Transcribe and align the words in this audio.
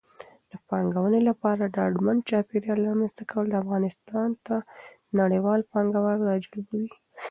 د 0.51 0.53
پانګونې 0.67 1.21
لپاره 1.29 1.61
د 1.65 1.71
ډاډمن 1.75 2.17
چاپېریال 2.29 2.79
رامنځته 2.89 3.23
کول 3.31 3.47
افغانستان 3.61 4.29
ته 4.45 4.55
نړیوال 5.19 5.59
پانګوال 5.71 6.19
راجلبوي. 6.31 6.85